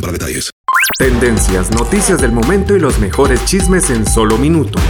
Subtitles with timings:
[0.00, 0.50] para detalles.
[0.98, 4.82] Tendencias, noticias del momento y los mejores chismes en solo minutos.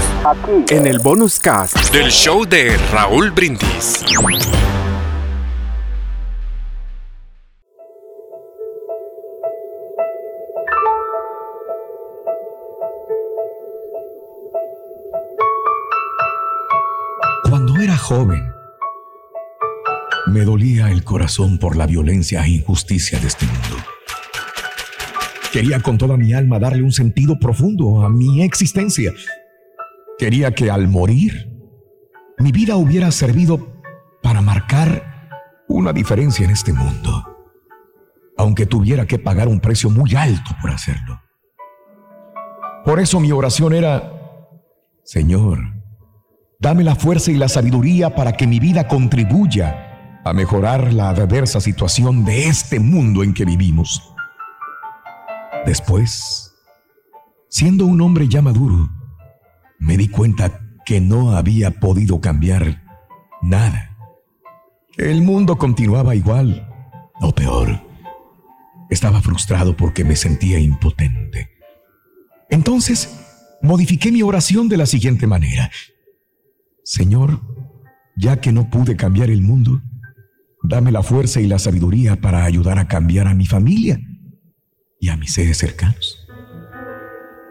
[0.68, 4.04] En el bonus cast del show de Raúl Brindis.
[17.48, 18.42] Cuando era joven,
[20.26, 23.93] me dolía el corazón por la violencia e injusticia de este mundo.
[25.54, 29.12] Quería con toda mi alma darle un sentido profundo a mi existencia.
[30.18, 31.48] Quería que al morir,
[32.38, 33.80] mi vida hubiera servido
[34.20, 37.22] para marcar una diferencia en este mundo,
[38.36, 41.22] aunque tuviera que pagar un precio muy alto por hacerlo.
[42.84, 44.12] Por eso mi oración era,
[45.04, 45.60] Señor,
[46.58, 51.60] dame la fuerza y la sabiduría para que mi vida contribuya a mejorar la adversa
[51.60, 54.13] situación de este mundo en que vivimos.
[55.66, 56.54] Después,
[57.48, 58.90] siendo un hombre ya maduro,
[59.78, 62.82] me di cuenta que no había podido cambiar
[63.40, 63.96] nada.
[64.98, 66.70] El mundo continuaba igual,
[67.20, 67.80] o peor.
[68.90, 71.48] Estaba frustrado porque me sentía impotente.
[72.50, 73.18] Entonces,
[73.62, 75.70] modifiqué mi oración de la siguiente manera.
[76.82, 77.40] Señor,
[78.16, 79.82] ya que no pude cambiar el mundo,
[80.62, 83.98] dame la fuerza y la sabiduría para ayudar a cambiar a mi familia
[85.04, 86.26] y a mis seres cercanos.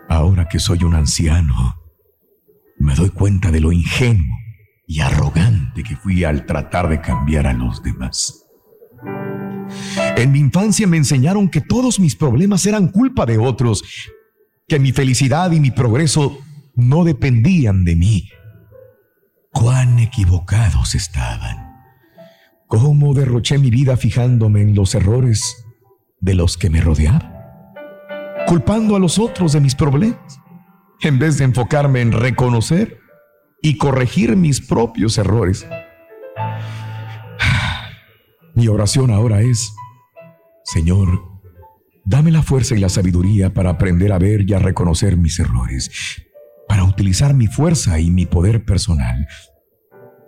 [0.10, 1.76] Ahora que soy un anciano,
[2.80, 4.36] me doy cuenta de lo ingenuo
[4.88, 8.48] y arrogante que fui al tratar de cambiar a los demás.
[10.18, 13.84] En mi infancia me enseñaron que todos mis problemas eran culpa de otros,
[14.68, 16.40] que mi felicidad y mi progreso
[16.74, 18.30] no dependían de mí.
[19.52, 21.72] Cuán equivocados estaban.
[22.66, 25.68] Cómo derroché mi vida fijándome en los errores
[26.20, 27.33] de los que me rodeaban
[28.48, 30.40] culpando a los otros de mis problemas,
[31.02, 33.00] en vez de enfocarme en reconocer
[33.62, 35.66] y corregir mis propios errores.
[38.56, 39.74] Mi oración ahora es,
[40.64, 41.22] Señor,
[42.06, 45.92] dame la fuerza y la sabiduría para aprender a ver y a reconocer mis errores,
[46.68, 49.28] para utilizar mi fuerza y mi poder personal,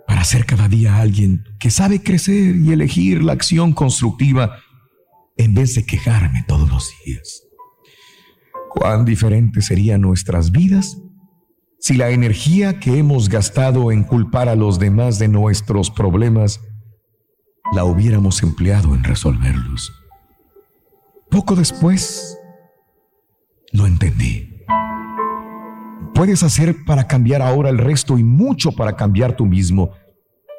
[0.06, 4.58] para ser cada día alguien que sabe crecer y elegir la acción constructiva
[5.36, 7.42] en vez de quejarme todos los días.
[8.78, 10.98] Cuán diferentes serían nuestras vidas
[11.78, 16.60] si la energía que hemos gastado en culpar a los demás de nuestros problemas
[17.72, 19.92] la hubiéramos empleado en resolverlos.
[21.30, 22.38] Poco después,
[23.72, 24.62] lo entendí.
[26.14, 29.92] Puedes hacer para cambiar ahora el resto y mucho para cambiar tú mismo.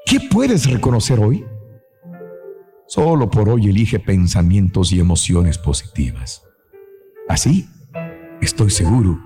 [0.06, 1.46] ¿Qué puedes reconocer hoy?
[2.88, 6.42] Solo por hoy elige pensamientos y emociones positivas.
[7.28, 7.68] Así,
[8.48, 9.20] estoy seguro,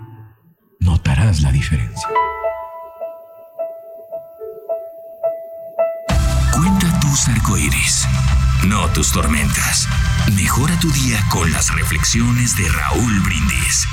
[0.80, 2.10] notarás la diferencia.
[6.56, 8.08] Cuenta tus arcoíris,
[8.68, 9.88] no tus tormentas.
[10.36, 13.86] Mejora tu día con las reflexiones de Raúl Brindis.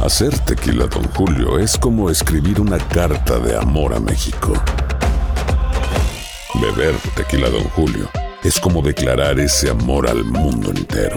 [0.00, 4.52] Hacer tequila, don Julio, es como escribir una carta de amor a México.
[6.60, 8.08] Beber tequila, don Julio,
[8.44, 11.16] es como declarar ese amor al mundo entero.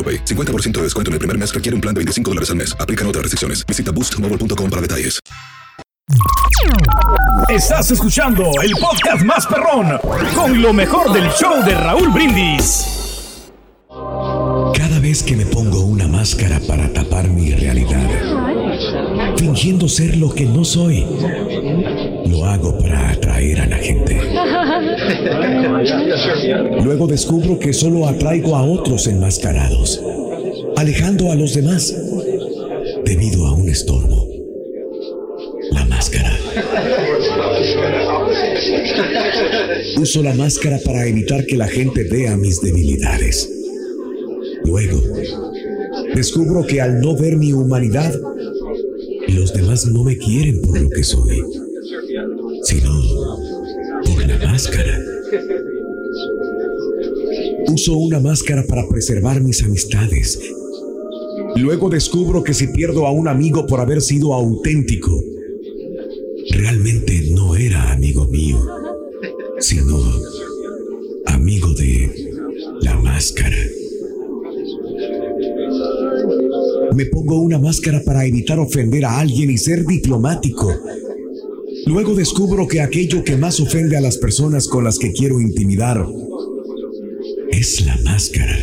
[0.00, 0.24] AroPay.
[0.24, 2.74] 50% de descuento en el primer mes requiere un plan de 25 dólares al mes.
[2.80, 3.66] Aplican otras restricciones.
[3.66, 5.20] Visita boostmobile.com para detalles.
[7.48, 9.98] Estás escuchando el podcast más perrón
[10.34, 13.52] con lo mejor del show de Raúl Brindis.
[14.74, 18.08] Cada vez que me pongo una máscara para tapar mi realidad,
[19.36, 21.06] fingiendo ser lo que no soy,
[22.26, 24.20] lo hago para atraer a la gente.
[26.84, 30.02] Luego descubro que solo atraigo a otros enmascarados,
[30.76, 31.94] alejando a los demás
[33.04, 34.28] debido a un estorbo.
[35.72, 36.36] La máscara.
[40.00, 43.50] Uso la máscara para evitar que la gente vea mis debilidades.
[44.64, 45.00] Luego,
[46.14, 48.14] descubro que al no ver mi humanidad,
[49.28, 51.42] los demás no me quieren por lo que soy,
[52.62, 53.02] sino
[54.04, 55.09] por la máscara.
[57.68, 60.38] Uso una máscara para preservar mis amistades.
[61.56, 65.22] Luego descubro que si pierdo a un amigo por haber sido auténtico,
[66.50, 68.58] realmente no era amigo mío,
[69.58, 70.00] sino
[71.26, 72.38] amigo de
[72.82, 73.56] la máscara.
[76.94, 80.72] Me pongo una máscara para evitar ofender a alguien y ser diplomático.
[81.86, 86.06] Luego descubro que aquello que más ofende a las personas con las que quiero intimidar
[87.50, 88.56] es la máscara.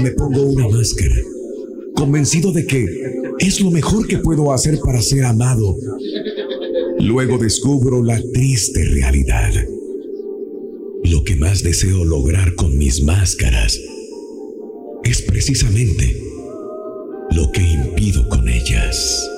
[0.00, 1.16] Me pongo una máscara,
[1.94, 2.86] convencido de que
[3.38, 5.76] es lo mejor que puedo hacer para ser amado.
[7.00, 9.52] Luego descubro la triste realidad.
[11.04, 13.78] Lo que más deseo lograr con mis máscaras
[15.04, 16.22] es precisamente
[17.30, 19.28] lo que impido con ellas.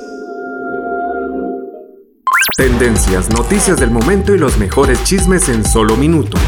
[2.55, 6.41] Tendencias, noticias del momento y los mejores chismes en solo minutos.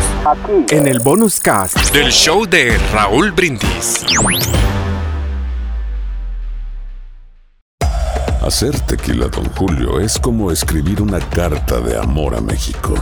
[0.70, 4.06] En el bonus cast del show de Raúl Brindis.
[8.40, 12.94] Hacer tequila, Don Julio, es como escribir una carta de amor a México.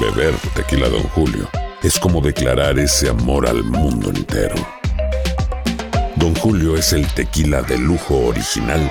[0.00, 1.48] Beber tequila, Don Julio,
[1.82, 4.56] es como declarar ese amor al mundo entero.
[6.16, 8.90] Don Julio es el tequila de lujo original,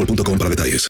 [0.01, 0.89] boostmobile.com para detalles.